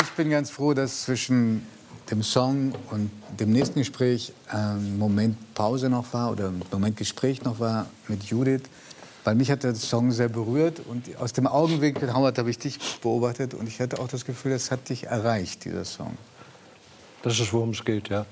[0.00, 1.66] ich bin ganz froh, dass zwischen
[2.10, 3.10] dem Song und
[3.40, 8.22] dem nächsten Gespräch ein Moment Pause noch war oder ein Moment Gespräch noch war mit
[8.24, 8.62] Judith.
[9.24, 12.78] Weil mich hat der Song sehr berührt und aus dem Augenwinkel, Howard, habe ich dich
[13.00, 16.16] beobachtet und ich hatte auch das Gefühl, es hat dich erreicht, dieser Song.
[17.22, 18.24] Das ist, worum es geht, ja.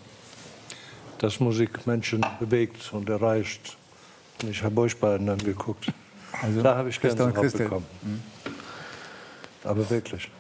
[1.19, 3.77] Dass Musik Menschen bewegt und erreicht.
[4.41, 5.93] Und ich habe euch beiden angeguckt.
[6.43, 7.87] Also, da habe ich Gänsehaut bekommen.
[8.03, 8.23] Mhm.
[9.65, 10.31] Aber wirklich.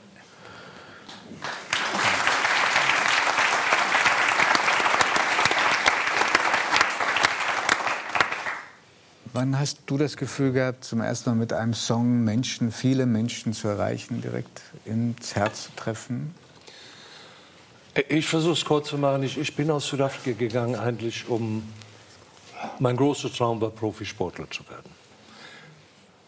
[9.36, 13.52] Wann hast du das Gefühl gehabt, zum ersten Mal mit einem Song Menschen, viele Menschen
[13.52, 16.32] zu erreichen, direkt ins Herz zu treffen?
[18.08, 19.24] Ich versuche es kurz zu machen.
[19.24, 21.64] Ich, ich bin aus Südafrika gegangen, eigentlich um.
[22.78, 24.92] Mein großer Traum war, Profisportler zu werden.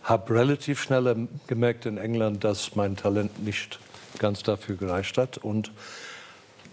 [0.02, 3.78] Habe relativ schnell gemerkt in England, dass mein Talent nicht
[4.18, 5.38] ganz dafür gereicht hat.
[5.38, 5.70] Und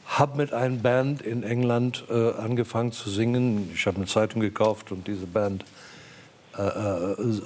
[0.07, 3.69] habe mit einer Band in England äh, angefangen zu singen.
[3.71, 5.63] Ich habe eine Zeitung gekauft und diese Band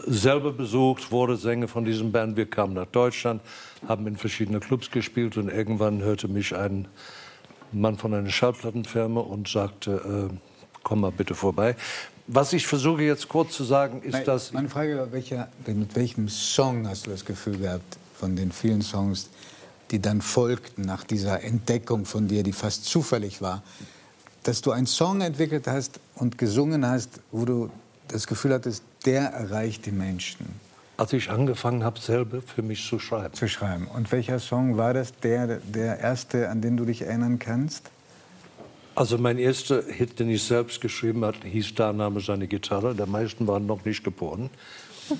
[0.05, 2.35] selber besucht, wurde Sänger von diesem Band.
[2.35, 3.41] Wir kamen nach Deutschland,
[3.87, 6.87] haben in verschiedenen Clubs gespielt und irgendwann hörte mich ein
[7.71, 10.35] Mann von einer Schallplattenfirma und sagte, äh,
[10.83, 11.75] komm mal bitte vorbei.
[12.27, 14.51] Was ich versuche jetzt kurz zu sagen, ist, dass...
[14.51, 18.81] Meine Frage war, welcher, mit welchem Song hast du das Gefühl gehabt, von den vielen
[18.81, 19.29] Songs,
[19.91, 23.63] die dann folgten nach dieser Entdeckung von dir, die fast zufällig war,
[24.43, 27.69] dass du einen Song entwickelt hast und gesungen hast, wo du
[28.07, 30.47] das Gefühl hattest, der erreicht die Menschen?
[30.97, 33.33] Als ich angefangen habe, selber für mich zu schreiben.
[33.33, 33.87] Zu schreiben.
[33.87, 37.91] Und welcher Song war das, der, der erste, an den du dich erinnern kannst?
[38.95, 42.95] Also mein erster Hit, den ich selbst geschrieben habe, hieß Da Name seine Gitarre.
[42.95, 44.49] Der meisten waren noch nicht geboren.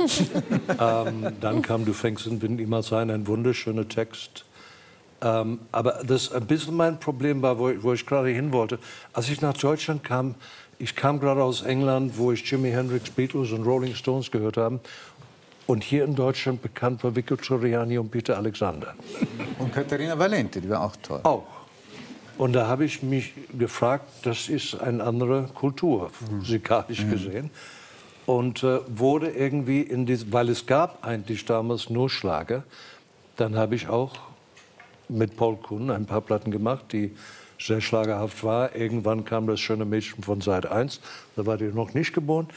[0.80, 4.46] ähm, dann kam Du fängst den Wind niemals ein, ein wunderschöner Text.
[5.22, 8.80] Ähm, aber das ein bisschen mein Problem war, wo ich, wo ich gerade hin wollte.
[9.14, 10.34] Als ich nach Deutschland kam,
[10.80, 14.80] ich kam gerade aus England, wo ich Jimi Hendrix, Beatles und Rolling Stones gehört habe.
[15.66, 18.96] Und hier in Deutschland bekannt war Vico Troiani und Peter Alexander.
[19.60, 21.20] Und Katharina Valente, die war auch toll.
[21.24, 21.46] Auch.
[22.38, 27.12] Und da habe ich mich gefragt, das ist eine andere Kultur, musikalisch mhm.
[27.12, 27.50] gesehen.
[28.26, 32.64] Und äh, wurde irgendwie in diesem, weil es gab eigentlich damals nur Schlager,
[33.36, 34.14] dann habe ich auch
[35.10, 37.16] mit Paul Kuhn ein paar Platten gemacht, die
[37.60, 38.76] sehr schlagerhaft war.
[38.76, 41.00] Irgendwann kam das schöne Mädchen von Seite 1.
[41.36, 42.48] Da war ihr noch nicht geboren.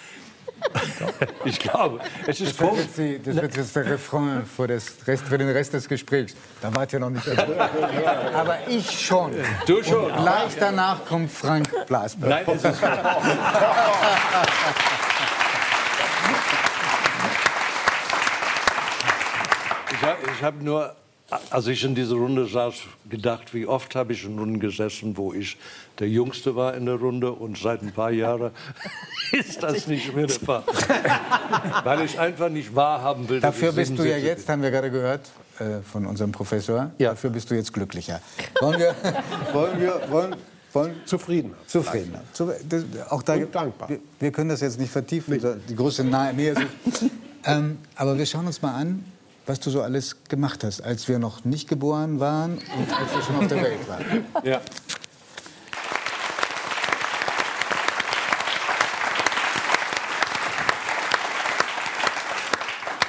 [1.44, 5.00] ich glaube, es ist das wird, jetzt die, das wird jetzt der Refrain für, Rest,
[5.06, 6.34] für den Rest des Gesprächs.
[6.60, 7.26] Da wart ihr noch nicht.
[8.34, 9.32] Aber ich schon.
[9.66, 10.10] Du schon.
[10.10, 12.46] Und gleich danach kommt Frank Blasberg.
[12.46, 12.82] Nein, es ist
[19.92, 20.94] Ich habe hab nur
[21.50, 22.74] als ich in dieser Runde saß,
[23.08, 25.56] gedacht, wie oft habe ich in Runden gesessen, wo ich
[25.98, 28.50] der Jüngste war in der Runde und seit ein paar Jahren
[29.32, 30.64] ist das nicht mehr der Fall.
[31.84, 33.41] Weil ich einfach nicht wahrhaben will.
[33.41, 37.10] Dafür bist du ja jetzt, haben wir gerade gehört äh, von unserem Professor, ja.
[37.10, 38.20] dafür bist du jetzt glücklicher.
[38.60, 38.94] Wollen wir,
[39.52, 40.36] wollen wir, wollen,
[40.72, 41.54] wollen zufrieden.
[41.66, 42.14] Zufrieden.
[42.68, 43.88] Das, auch da, Und dankbar.
[43.88, 45.60] Wir, wir, können das jetzt nicht vertiefen, nee.
[45.68, 46.56] die große Nähe.
[47.44, 49.04] ähm, aber wir schauen uns mal an,
[49.50, 53.20] was du so alles gemacht hast, als wir noch nicht geboren waren und als wir
[53.20, 54.24] schon auf der Welt waren.
[54.44, 54.60] Ja.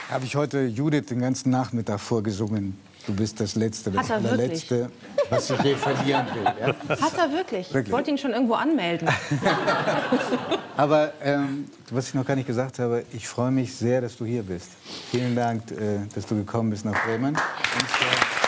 [0.10, 2.76] Habe ich heute Judith den ganzen Nachmittag vorgesungen.
[3.06, 4.90] Du bist das Letzte, das Letzte,
[5.30, 6.44] was ich je verlieren will.
[6.44, 6.68] Ja?
[7.02, 7.72] Hat er wirklich?
[7.72, 7.86] wirklich?
[7.86, 9.08] Ich wollte ihn schon irgendwo anmelden.
[10.78, 14.26] Aber ähm, was ich noch gar nicht gesagt habe, ich freue mich sehr, dass du
[14.26, 14.70] hier bist.
[15.12, 17.36] Vielen Dank, äh, dass du gekommen bist nach Bremen.
[17.36, 18.42] Und, äh,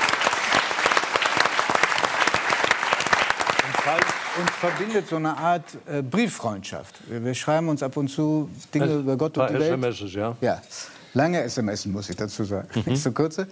[4.39, 6.95] uns verbindet so eine Art äh, Brieffreundschaft.
[7.07, 9.73] Wir, wir, schreiben uns ab und zu Dinge es, über Gott und die Welt.
[9.73, 10.35] SMS, ja.
[10.41, 10.61] ja.
[11.13, 12.67] Lange SMS, muss ich dazu sagen.
[12.73, 12.93] Mhm.
[12.93, 13.47] Nicht so kurze.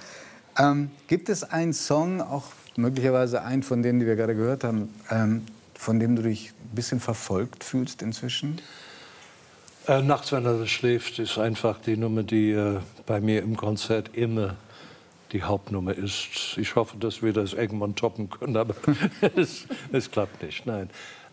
[0.58, 2.46] Ähm, gibt es einen Song, auch
[2.76, 5.46] möglicherweise einen von denen, die wir gerade gehört haben, ähm,
[5.82, 8.62] von dem du dich ein bisschen verfolgt fühlst inzwischen?
[9.88, 14.12] Äh, Nachts, wenn er schläft, ist einfach die Nummer, die äh, bei mir im Konzert
[14.14, 14.58] immer
[15.32, 16.56] die Hauptnummer ist.
[16.58, 18.76] Ich hoffe, dass wir das irgendwann toppen können, aber
[19.36, 20.68] es, es, klappt nicht.
[20.68, 20.88] Nein.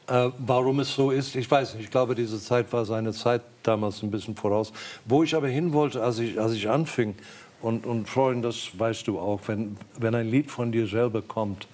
[0.07, 1.85] Äh, warum es so ist, ich weiß nicht.
[1.85, 4.73] Ich glaube, diese Zeit war seine Zeit damals ein bisschen voraus.
[5.05, 7.17] Wo ich aber hin wollte, als ich, als ich anfing,
[7.61, 11.67] und, und Freund, das weißt du auch, wenn, wenn ein Lied von dir selber kommt,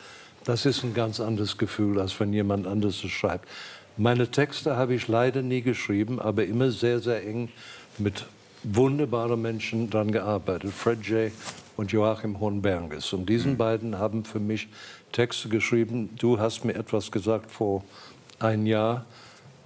[0.45, 3.49] das ist ein ganz anderes Gefühl, als wenn jemand anderes es schreibt.
[3.97, 7.49] Meine Texte habe ich leider nie geschrieben, aber immer sehr, sehr eng
[7.99, 8.25] mit
[8.63, 10.73] wunderbaren Menschen daran gearbeitet.
[10.73, 11.33] Fred J.,
[11.77, 13.13] und Joachim Hohenberges.
[13.13, 13.57] Und diesen mhm.
[13.57, 14.69] beiden haben für mich
[15.13, 16.11] Texte geschrieben.
[16.19, 17.85] Du hast mir etwas gesagt vor
[18.39, 19.05] ein Jahr.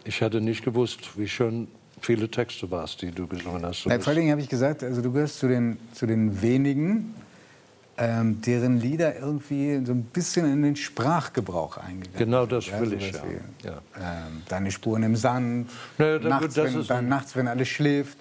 [0.04, 1.68] Ich hatte nicht gewusst, wie schön
[2.00, 3.84] viele Texte warst, die du gesungen hast.
[3.86, 7.14] Na, vor allen Dingen habe ich gesagt, also du gehörst zu den, zu den wenigen,
[7.98, 13.12] ähm, deren Lieder irgendwie so ein bisschen in den Sprachgebrauch eingegangen Genau das will ich,
[13.12, 13.22] ja.
[13.24, 13.78] Wie, ja.
[13.96, 15.68] Ähm, deine Spuren im Sand,
[15.98, 18.18] naja, nachts, wenn, dann, nachts, wenn alles schläft.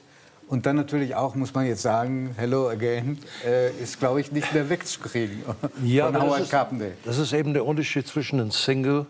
[0.47, 4.53] Und dann natürlich auch, muss man jetzt sagen, Hello Again äh, ist, glaube ich, nicht
[4.53, 5.41] mehr wegzukriegen
[5.83, 6.93] ja, von Howard Carpendale.
[7.03, 9.05] Das ist eben der Unterschied zwischen einem Single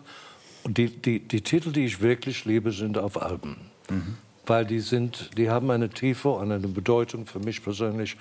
[0.64, 3.56] und die, die, die Titel, die ich wirklich liebe, sind auf Alben.
[3.88, 4.16] Mhm.
[4.46, 8.16] Weil die, sind, die haben eine Tiefe und eine Bedeutung für mich persönlich.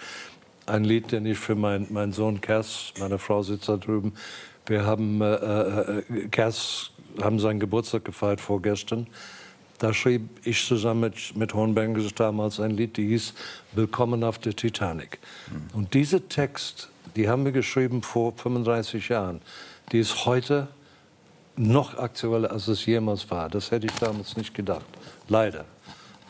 [0.67, 4.13] Ein Lied, den ich für meinen mein Sohn Kers, meine Frau sitzt da drüben,
[4.65, 6.91] wir haben, äh, äh, Kers
[7.21, 9.07] haben seinen Geburtstag gefeiert vorgestern.
[9.79, 13.33] Da schrieb ich zusammen mit, mit Hornbergers damals ein Lied, die hieß
[13.73, 15.19] Willkommen auf der Titanic.
[15.49, 15.77] Mhm.
[15.77, 19.41] Und dieser Text, die haben wir geschrieben vor 35 Jahren,
[19.93, 20.67] die ist heute
[21.55, 23.49] noch aktueller, als es jemals war.
[23.49, 24.85] Das hätte ich damals nicht gedacht.
[25.29, 25.63] Leider.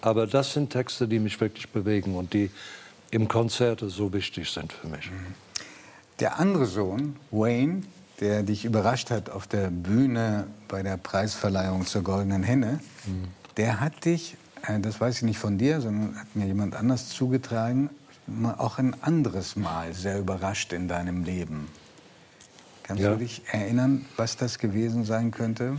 [0.02, 2.52] Aber das sind Texte, die mich wirklich bewegen und die
[3.12, 5.10] im Konzert so wichtig sind für mich.
[5.10, 5.34] Mhm.
[6.20, 7.84] Der andere Sohn, Wayne,
[8.20, 13.26] der dich überrascht hat auf der Bühne bei der Preisverleihung zur Goldenen Henne, mhm.
[13.56, 14.36] der hat dich,
[14.68, 17.90] äh, das weiß ich nicht von dir, sondern hat mir jemand anders zugetragen,
[18.58, 21.70] auch ein anderes Mal sehr überrascht in deinem Leben.
[22.84, 23.12] Kannst ja.
[23.12, 25.78] du dich erinnern, was das gewesen sein könnte?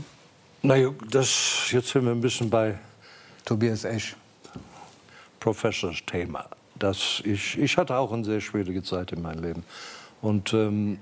[0.62, 2.78] Naja, das, jetzt sind wir ein bisschen bei
[3.44, 4.16] Tobias Esch.
[5.40, 6.48] Professors Thema.
[6.78, 9.64] Das ich, ich hatte auch eine sehr schwierige Zeit in meinem Leben.
[10.20, 10.98] Und ähm,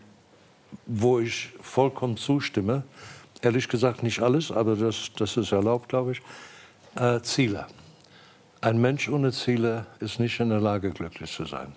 [0.86, 2.84] wo ich vollkommen zustimme,
[3.42, 6.22] ehrlich gesagt nicht alles, aber das, das ist erlaubt, glaube ich,
[6.96, 7.66] äh, Ziele.
[8.60, 11.72] Ein Mensch ohne Ziele ist nicht in der Lage, glücklich zu sein.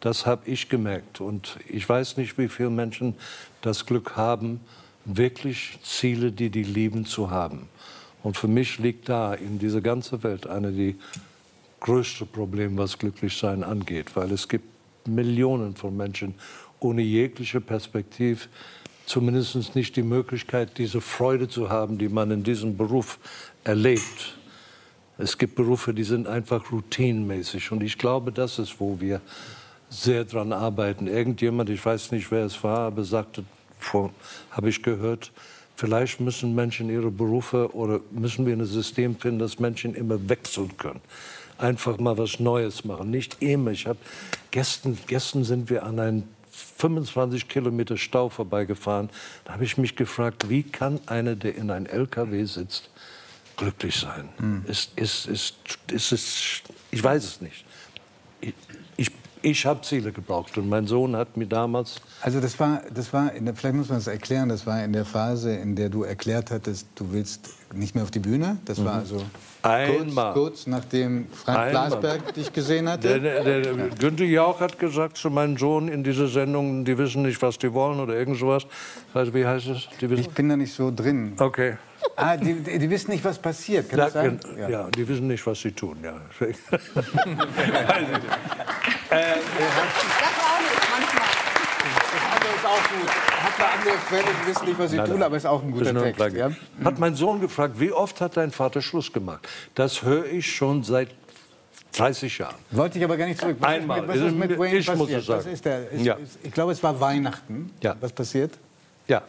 [0.00, 1.20] Das habe ich gemerkt.
[1.20, 3.14] Und ich weiß nicht, wie viele Menschen
[3.62, 4.60] das Glück haben,
[5.04, 7.68] wirklich Ziele, die die lieben, zu haben.
[8.22, 10.96] Und für mich liegt da in dieser ganzen Welt eine die
[11.80, 14.64] größte Problem, was Glücklichsein angeht, weil es gibt
[15.06, 16.34] Millionen von Menschen
[16.78, 18.40] ohne jegliche Perspektive,
[19.06, 23.18] zumindest nicht die Möglichkeit, diese Freude zu haben, die man in diesem Beruf
[23.64, 24.38] erlebt.
[25.18, 27.72] Es gibt Berufe, die sind einfach routinmäßig.
[27.72, 29.20] Und ich glaube, das ist, wo wir
[29.90, 31.06] sehr dran arbeiten.
[31.06, 33.44] Irgendjemand, ich weiß nicht, wer es war, aber sagte,
[34.50, 35.32] habe ich gehört,
[35.74, 40.76] vielleicht müssen Menschen ihre Berufe oder müssen wir ein System finden, dass Menschen immer wechseln
[40.76, 41.00] können.
[41.60, 43.10] Einfach mal was Neues machen.
[43.10, 43.70] Nicht immer.
[43.70, 43.98] Ich habe
[44.50, 49.10] gestern, gestern sind wir an einem 25 Kilometer Stau vorbeigefahren.
[49.44, 52.90] Da habe ich mich gefragt, wie kann einer, der in einem LKW sitzt,
[53.56, 54.30] glücklich sein?
[54.38, 54.64] Hm.
[54.66, 55.54] Ist, ist, ist,
[55.92, 57.64] ist, ist, ich weiß es nicht.
[58.40, 58.54] Ich,
[58.96, 59.10] ich,
[59.42, 62.00] ich habe Ziele gebraucht und mein Sohn hat mir damals.
[62.22, 65.04] Also das war, das war der, vielleicht muss man es erklären, das war in der
[65.04, 68.58] Phase, in der du erklärt hattest, du willst nicht mehr auf die Bühne.
[68.64, 68.84] Das mhm.
[68.84, 69.22] war also
[69.62, 70.32] Einmal.
[70.32, 71.88] Kurz, kurz nachdem Frank Einmal.
[71.88, 73.20] Blasberg dich gesehen hatte.
[73.20, 73.88] Der, der, der ja.
[73.98, 77.72] Günther Jauch hat gesagt zu meinem Sohn in dieser Sendung, die wissen nicht, was die
[77.72, 78.66] wollen oder irgend sowas.
[79.12, 79.88] Also, wie heißt es?
[80.00, 81.34] ich bin da nicht so drin.
[81.38, 81.76] Okay.
[82.16, 84.40] Ah, die, die, wissen nicht, was passiert, kann das sein?
[84.58, 84.68] Ja.
[84.68, 86.10] ja, die wissen nicht, was sie tun, ja.
[86.40, 86.90] äh, das auch
[90.60, 91.28] nicht, manchmal.
[91.80, 93.08] Das andere ist auch gut.
[93.08, 95.22] Hat eine andere Quelle, die wissen nicht, was sie nein, tun, nein.
[95.24, 96.36] aber ist auch ein guter Text.
[96.36, 96.50] Ja?
[96.84, 99.48] Hat mein Sohn gefragt, wie oft hat dein Vater Schluss gemacht?
[99.74, 101.08] Das höre ich schon seit
[101.92, 102.54] 30 Jahren.
[102.70, 103.56] Wollte ich aber gar nicht zurück.
[103.58, 104.00] Was Einmal.
[104.00, 105.10] Ist, was ist mit Wayne ich passiert?
[105.10, 105.50] Muss sagen.
[105.50, 106.16] Ist der, ist, ja.
[106.42, 107.72] ich glaube, es war Weihnachten.
[107.82, 107.96] Ja.
[108.00, 108.52] Was passiert?
[109.08, 109.22] Ja.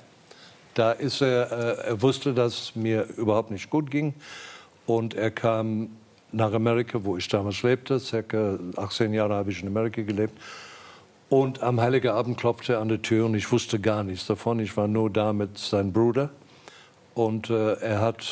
[0.73, 4.13] Da ist er, äh, er wusste, dass es mir überhaupt nicht gut ging.
[4.85, 5.89] Und er kam
[6.31, 7.99] nach Amerika, wo ich damals lebte.
[7.99, 10.39] Circa 18 Jahre habe ich in Amerika gelebt.
[11.31, 14.59] Und am Heiligen Abend klopfte er an der Tür und ich wusste gar nichts davon.
[14.59, 16.29] Ich war nur da mit seinem Bruder.
[17.13, 18.27] Und äh, er hat,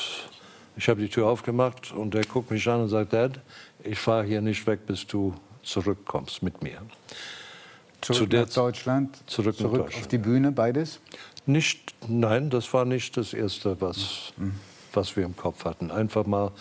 [0.76, 3.40] ich habe die Tür aufgemacht und er guckt mich an und sagt, Dad,
[3.86, 6.82] ich fahre hier nicht weg, bis du zurückkommst mit mir.
[8.02, 9.18] Zurück Zu nach Deutschland?
[9.28, 10.04] Zurück, zurück nach Deutschland.
[10.04, 11.00] auf die Bühne, beides?
[11.46, 14.56] Nicht, nein, das war nicht das Erste, was, mhm.
[14.92, 15.90] was wir im Kopf hatten.
[15.90, 16.52] Einfach mal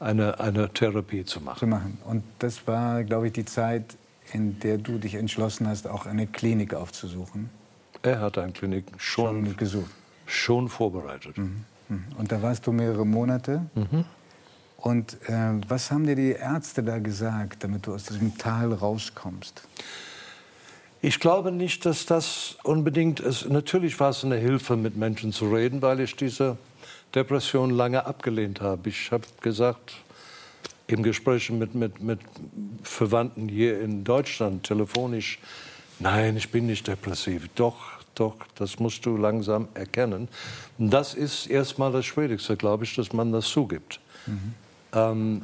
[0.00, 1.58] eine, eine Therapie zu machen.
[1.58, 1.98] zu machen.
[2.06, 3.98] Und das war, glaube ich, die Zeit,
[4.34, 7.50] in der du dich entschlossen hast, auch eine Klinik aufzusuchen.
[8.02, 9.90] Er hat eine Klinik schon, schon gesucht.
[10.26, 11.38] Schon vorbereitet.
[11.38, 11.64] Mhm.
[11.88, 12.04] mhm.
[12.18, 13.66] Und da warst du mehrere Monate.
[13.74, 14.04] Mhm.
[14.76, 19.62] Und äh, was haben dir die Ärzte da gesagt, damit du aus diesem Tal rauskommst?
[21.00, 23.48] Ich glaube nicht, dass das unbedingt ist.
[23.48, 26.58] Natürlich war es eine Hilfe, mit Menschen zu reden, weil ich diese
[27.14, 28.88] Depression lange abgelehnt habe.
[28.88, 29.92] Ich habe gesagt,
[30.86, 32.20] im Gespräch mit, mit, mit
[32.82, 35.38] Verwandten hier in Deutschland, telefonisch,
[35.98, 37.48] Nein, ich bin nicht depressiv.
[37.54, 37.76] Doch,
[38.14, 40.28] doch, das musst du langsam erkennen.
[40.78, 44.00] Das ist erstmal das Schwierigste, glaube ich, dass man das zugibt.
[44.26, 44.54] Mhm.
[44.92, 45.42] Ähm,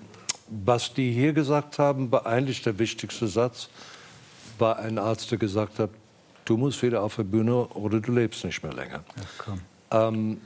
[0.65, 3.69] was die hier gesagt haben, war eigentlich der wichtigste Satz,
[4.59, 5.91] war ein Arzt, der gesagt hat,
[6.45, 9.05] du musst wieder auf der Bühne oder du lebst nicht mehr länger.
[9.91, 10.41] Ja, ähm,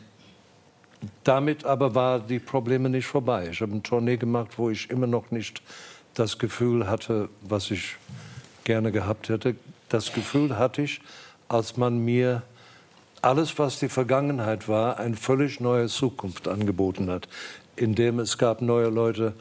[1.24, 3.48] damit aber war die Probleme nicht vorbei.
[3.50, 5.62] Ich habe eine Tournee gemacht, wo ich immer noch nicht
[6.14, 7.96] das Gefühl hatte, was ich
[8.64, 9.56] gerne gehabt hätte.
[9.88, 11.00] Das Gefühl hatte ich,
[11.48, 12.42] als man mir
[13.22, 17.28] alles, was die Vergangenheit war, eine völlig neue Zukunft angeboten hat,
[17.76, 19.34] indem es gab neue Leute,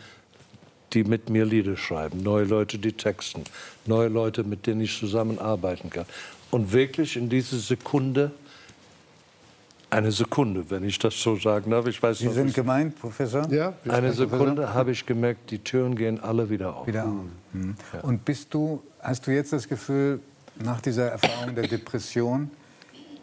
[0.94, 3.44] die mit mir Lieder schreiben, neue Leute, die texten,
[3.86, 6.06] neue Leute, mit denen ich zusammenarbeiten kann.
[6.52, 8.32] Und wirklich in diese Sekunde,
[9.94, 13.48] eine Sekunde, wenn ich das so sagen darf, ich weiß Sie sind gemeint, Professor?
[13.52, 13.74] Ja.
[13.88, 16.88] Eine Sekunde habe ich gemerkt, die Türen gehen alle wieder auf.
[16.88, 17.14] Wieder auf.
[17.54, 17.76] Mhm.
[17.94, 18.02] Ja.
[18.02, 20.20] Und bist du, hast du jetzt das Gefühl,
[20.64, 22.52] nach dieser Erfahrung der Depression,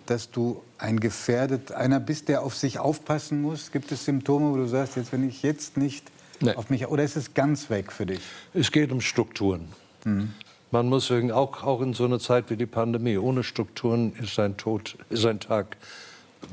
[0.06, 3.70] dass du ein gefährdet, einer bist, der auf sich aufpassen muss?
[3.72, 6.10] Gibt es Symptome, wo du sagst, jetzt wenn ich jetzt nicht
[6.40, 6.54] nee.
[6.54, 8.20] auf mich, oder ist es ganz weg für dich?
[8.54, 9.68] Es geht um Strukturen.
[10.04, 10.32] Mhm.
[10.72, 14.56] Man muss auch, auch in so einer Zeit wie die Pandemie, ohne Strukturen ist ein
[14.56, 15.76] Tod, ist ein Tag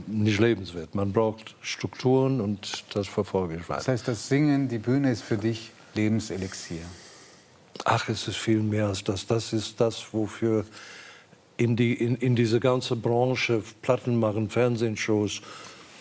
[0.06, 0.96] nicht lebenswert.
[0.96, 3.80] Man braucht Strukturen und das verfolge ich weiter.
[3.80, 6.84] Das heißt, das Singen, die Bühne ist für dich Lebenselixier.
[7.84, 9.28] Ach, es ist viel mehr als das.
[9.28, 10.66] Das ist das, wofür
[11.58, 15.42] in, die, in, in diese ganze Branche, Platten machen, Fernsehshows,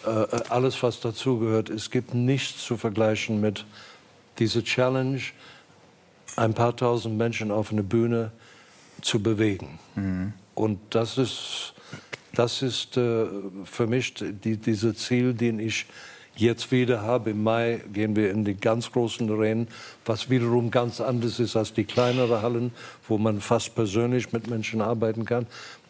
[0.05, 0.09] äh,
[0.49, 3.64] alles, was dazugehört, es gibt nichts zu vergleichen mit
[4.38, 5.21] dieser Challenge,
[6.37, 8.33] ein paar tausend Menschen auf eine Bühne
[9.00, 9.78] zu bewegen.
[9.95, 10.33] Mhm.
[10.55, 11.75] Und das ist,
[12.37, 13.26] das ist äh,
[13.64, 15.87] für mich die, dieses Ziel, den ich
[16.37, 17.31] jetzt wieder habe.
[17.31, 19.69] Im Mai gehen wir in die ganz großen Arenen,
[20.05, 22.73] was wiederum ganz anders ist als die kleineren Hallen,
[23.09, 25.47] wo man fast persönlich mit Menschen arbeiten kann.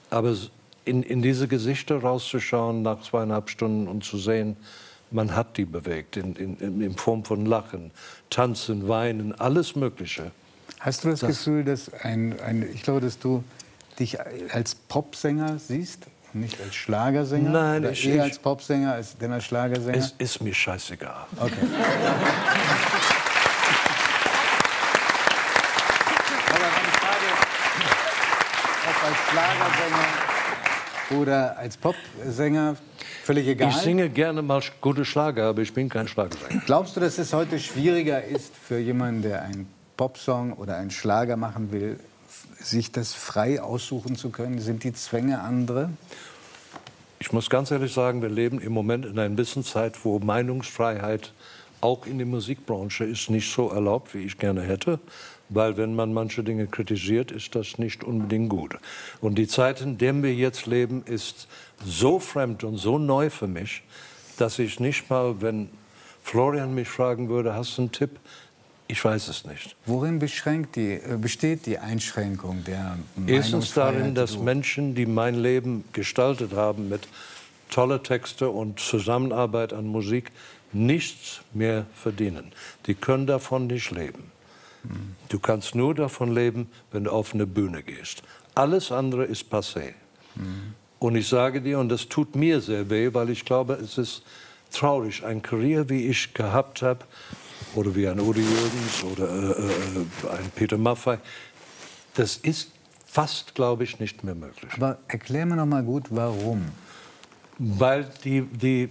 [0.08, 0.36] Aber
[0.84, 4.56] in, in diese Gesichter rauszuschauen nach zweieinhalb Stunden und zu sehen,
[5.10, 7.90] man hat die bewegt in, in, in Form von Lachen,
[8.30, 10.30] Tanzen, Weinen, alles Mögliche.
[10.78, 13.42] Hast du das, das Gefühl, dass ein, ein, ich glaube, dass du
[13.98, 14.18] dich
[14.52, 16.06] als Popsänger siehst
[16.40, 17.50] nicht als Schlagersänger?
[17.50, 19.96] Nein, Oder ich, eher als Popsänger als denn als Schlagersänger?
[19.96, 21.26] Es ist mir scheißegal.
[21.38, 21.52] Okay.
[26.48, 27.26] Aber meine Frage,
[28.88, 30.06] ob als Schlagersänger
[31.10, 32.76] oder als Popsänger,
[33.24, 33.70] völlig egal.
[33.70, 36.62] Ich singe gerne mal gute Schlager, aber ich bin kein Schlagersänger.
[36.66, 41.36] Glaubst du, dass es heute schwieriger ist für jemanden, der einen Popsong oder einen Schlager
[41.36, 41.98] machen will,
[42.60, 44.58] sich das frei aussuchen zu können?
[44.60, 45.90] Sind die Zwänge andere?
[47.18, 51.32] Ich muss ganz ehrlich sagen, wir leben im Moment in einer bisschen Zeit, wo Meinungsfreiheit
[51.80, 54.98] auch in der Musikbranche ist nicht so erlaubt, wie ich gerne hätte.
[55.48, 58.76] Weil wenn man manche Dinge kritisiert, ist das nicht unbedingt gut.
[59.20, 61.46] Und die Zeit, in der wir jetzt leben, ist
[61.84, 63.82] so fremd und so neu für mich,
[64.38, 65.68] dass ich nicht mal, wenn
[66.22, 68.18] Florian mich fragen würde, hast du einen Tipp,
[68.88, 69.76] ich weiß es nicht.
[69.86, 75.84] Worin beschränkt die, äh, besteht die Einschränkung der Erstens darin, dass Menschen, die mein Leben
[75.92, 77.08] gestaltet haben mit
[77.70, 80.30] tolle Texte und Zusammenarbeit an Musik,
[80.72, 82.52] nichts mehr verdienen.
[82.86, 84.30] Die können davon nicht leben.
[84.82, 85.16] Hm.
[85.28, 88.22] Du kannst nur davon leben, wenn du auf eine Bühne gehst.
[88.54, 89.94] Alles andere ist passé.
[90.34, 90.74] Hm.
[90.98, 94.22] Und ich sage dir, und das tut mir sehr weh, weil ich glaube, es ist
[94.72, 97.04] traurig, ein Karriere, wie ich gehabt habe,
[97.74, 101.18] oder wie ein Udi Jürgens oder äh, äh, ein Peter Maffay.
[102.14, 102.70] Das ist
[103.04, 104.70] fast, glaube ich, nicht mehr möglich.
[104.76, 106.66] Aber erklär mir noch mal gut, warum.
[107.58, 108.88] Weil die, die,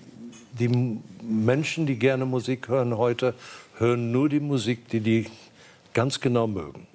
[0.59, 3.33] die Menschen, die gerne Musik hören heute,
[3.77, 5.25] hören nur die Musik, die die
[5.93, 6.87] ganz genau mögen.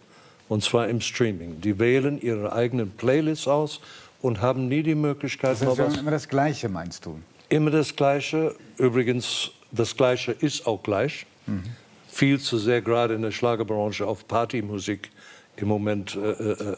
[0.48, 1.60] Und zwar im Streaming.
[1.60, 3.80] Die wählen ihre eigenen Playlists aus
[4.20, 7.20] und haben nie die Möglichkeit, das heißt, immer das Gleiche, meinst du?
[7.48, 8.54] Immer das Gleiche.
[8.76, 11.26] Übrigens, das Gleiche ist auch gleich.
[11.50, 11.62] Mhm.
[12.08, 15.10] Viel zu sehr gerade in der Schlagerbranche auf Partymusik
[15.56, 16.76] im Moment äh, äh, äh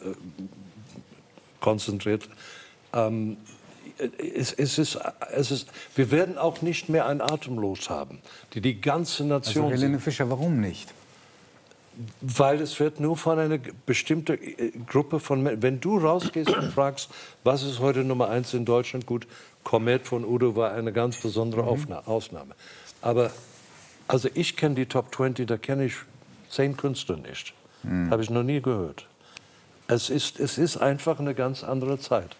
[1.59, 2.27] konzentriert.
[2.93, 3.37] Ähm,
[4.17, 4.99] es, es, ist,
[5.31, 8.19] es ist, wir werden auch nicht mehr ein Atemlos haben,
[8.53, 9.65] die die ganze Nation.
[9.65, 10.93] Also Helene Fischer, warum nicht?
[12.21, 15.61] Weil es wird nur von einer bestimmten äh, Gruppe von Menschen.
[15.61, 17.09] Wenn du rausgehst und fragst,
[17.43, 19.27] was ist heute Nummer eins in Deutschland, gut,
[19.63, 21.93] Komet von Udo war eine ganz besondere mhm.
[22.05, 22.55] Ausnahme.
[23.01, 23.31] Aber
[24.07, 25.95] also ich kenne die Top 20, da kenne ich
[26.49, 27.53] zehn Künstler nicht.
[27.83, 28.09] Mhm.
[28.11, 29.07] Habe ich noch nie gehört.
[29.87, 32.35] Es ist, es ist einfach eine ganz andere Zeit.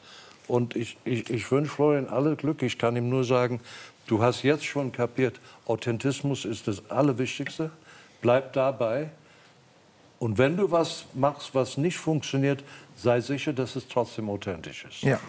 [0.48, 2.62] Und ich, ich, ich wünsche Florian alle Glück.
[2.62, 3.60] Ich kann ihm nur sagen,
[4.08, 7.72] du hast jetzt schon kapiert, Authentismus ist das Allerwichtigste.
[8.22, 9.10] Bleib dabei
[10.20, 12.64] Und wenn du was machst, was nicht funktioniert,
[12.96, 15.02] sei sicher, dass es trotzdem authentisch ist.
[15.02, 15.20] Ja.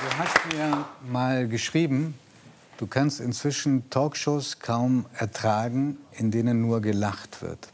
[0.00, 2.14] Du hast mir mal geschrieben,
[2.76, 7.68] du kannst inzwischen Talkshows kaum ertragen, in denen nur gelacht wird.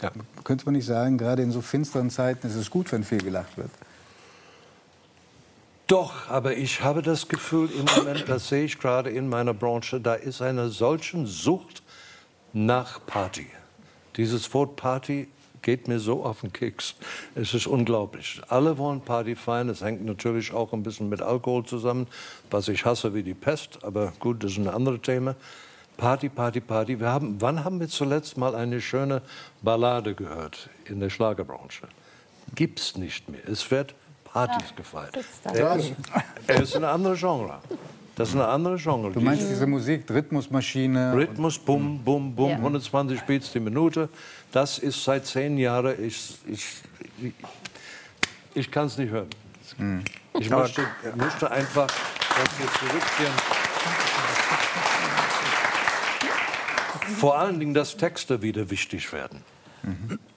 [0.00, 0.10] Ja.
[0.42, 3.58] Könnte man nicht sagen, gerade in so finsteren Zeiten ist es gut, wenn viel gelacht
[3.58, 3.70] wird?
[5.86, 10.00] Doch, aber ich habe das Gefühl im Moment, das sehe ich gerade in meiner Branche,
[10.00, 11.82] da ist eine solche Sucht
[12.54, 13.48] nach Party.
[14.16, 15.28] Dieses Wort Party
[15.62, 16.94] geht mir so auf den Keks.
[17.34, 18.42] Es ist unglaublich.
[18.48, 19.68] Alle wollen Party feiern.
[19.68, 22.06] Es hängt natürlich auch ein bisschen mit Alkohol zusammen,
[22.50, 23.78] was ich hasse wie die Pest.
[23.82, 25.36] Aber gut, das ist ein anderes Thema.
[25.96, 27.00] Party, Party, Party.
[27.00, 29.22] Wir haben, wann haben wir zuletzt mal eine schöne
[29.62, 31.86] Ballade gehört in der Schlagerbranche?
[32.54, 33.48] Gibt's nicht mehr.
[33.48, 35.16] Es wird Partys gefeiert.
[35.44, 35.92] Er ist,
[36.46, 37.60] er ist eine andere Genre.
[38.14, 39.10] Das ist eine andere Genre.
[39.10, 41.14] Du meinst diese Musik, Rhythmusmaschine?
[41.14, 42.56] Rhythmus, bum, bum, bum, Ja.
[42.56, 44.08] 120 Beats die Minute.
[44.52, 45.94] Das ist seit zehn Jahren.
[46.04, 46.66] Ich, ich,
[47.22, 47.32] ich,
[48.54, 49.28] ich kann es nicht hören.
[50.38, 50.82] Ich möchte,
[51.16, 53.32] möchte einfach, dass wir zurückgehen.
[57.18, 59.40] Vor allen Dingen, dass Texte wieder wichtig werden.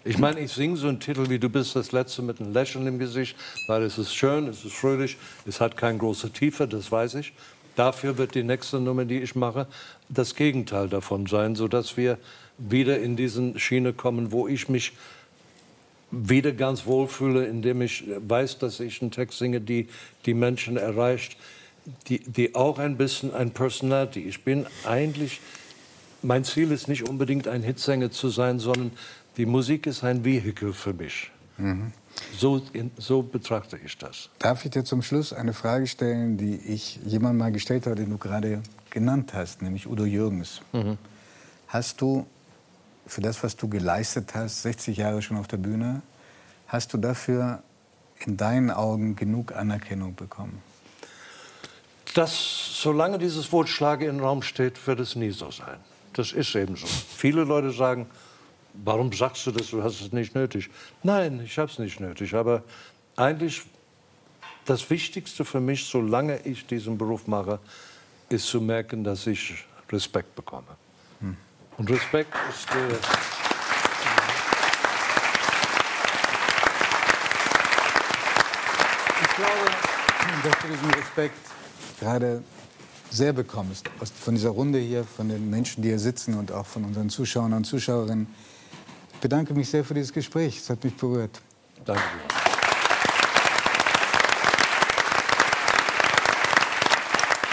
[0.03, 2.87] Ich meine, ich singe so einen Titel wie Du bist das Letzte mit einem Lächeln
[2.87, 6.91] im Gesicht, weil es ist schön, es ist fröhlich, es hat keine große Tiefe, das
[6.91, 7.33] weiß ich.
[7.75, 9.67] Dafür wird die nächste Nummer, die ich mache,
[10.09, 12.17] das Gegenteil davon sein, sodass wir
[12.57, 14.93] wieder in diesen Schiene kommen, wo ich mich
[16.11, 19.87] wieder ganz wohlfühle, indem ich weiß, dass ich einen Text singe, die
[20.25, 21.37] die Menschen erreicht,
[22.07, 24.21] die, die auch ein bisschen ein Personality.
[24.21, 25.41] Ich bin eigentlich,
[26.21, 28.91] mein Ziel ist nicht unbedingt ein Hitsänger zu sein, sondern
[29.37, 31.31] die Musik ist ein Vehikel für mich.
[32.37, 34.29] So, in, so betrachte ich das.
[34.39, 38.09] Darf ich dir zum Schluss eine Frage stellen, die ich jemandem mal gestellt habe, den
[38.09, 40.61] du gerade genannt hast, nämlich Udo Jürgens.
[41.67, 42.25] Hast du
[43.05, 46.01] für das, was du geleistet hast, 60 Jahre schon auf der Bühne,
[46.67, 47.61] hast du dafür
[48.25, 50.61] in deinen Augen genug Anerkennung bekommen?
[52.13, 55.77] Das, solange dieses Wort Schlage im Raum steht, wird es nie so sein.
[56.13, 56.87] Das ist eben so.
[56.87, 58.07] Viele Leute sagen,
[58.83, 60.69] warum sagst du das, du hast es nicht nötig.
[61.03, 62.33] Nein, ich habe es nicht nötig.
[62.33, 62.63] Aber
[63.15, 63.61] eigentlich
[64.65, 67.59] das Wichtigste für mich, solange ich diesen Beruf mache,
[68.29, 70.75] ist zu merken, dass ich Respekt bekomme.
[71.77, 72.97] Und Respekt ist der...
[79.21, 79.71] Ich glaube,
[80.43, 81.37] dass du diesen Respekt
[81.99, 82.41] gerade
[83.11, 83.89] sehr bekommst.
[84.21, 87.53] Von dieser Runde hier, von den Menschen, die hier sitzen und auch von unseren Zuschauern
[87.53, 88.27] und Zuschauerinnen.
[89.25, 90.59] Ich bedanke mich sehr für dieses Gespräch.
[90.59, 91.41] Es hat mich berührt.
[91.83, 92.34] Danke.